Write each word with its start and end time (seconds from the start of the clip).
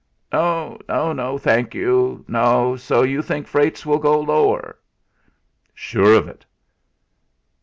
"No, 0.33 0.79
no! 0.89 1.37
Thank 1.37 1.75
you. 1.75 2.25
No! 2.27 2.75
So 2.75 3.03
you 3.03 3.21
think 3.21 3.45
freights 3.45 3.85
will 3.85 3.99
go 3.99 4.19
lower?" 4.19 4.79
"Sure 5.75 6.15
of 6.15 6.27
it." 6.27 6.43